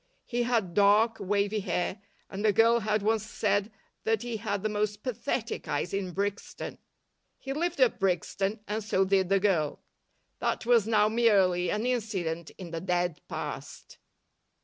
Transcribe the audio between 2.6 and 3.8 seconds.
had once said